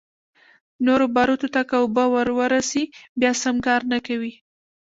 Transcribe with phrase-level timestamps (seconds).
[0.85, 2.83] نورو باروتو ته که اوبه ورورسي
[3.19, 4.33] بيا سم کار نه کوي.